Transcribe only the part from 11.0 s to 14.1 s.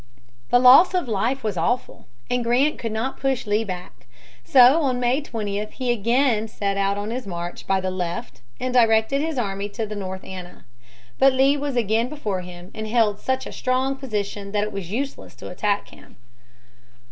But Lee was again before him and held such a strong